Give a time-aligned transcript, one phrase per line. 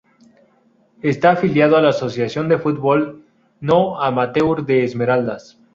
[1.03, 3.23] Está afiliado a la Asociación de Fútbol
[3.59, 5.59] No Amateur de Esmeraldas.